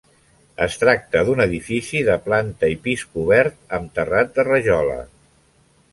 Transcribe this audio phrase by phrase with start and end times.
[0.65, 5.01] Es tracta d'un edifici de planta i pis cobert amb terrat de rajola.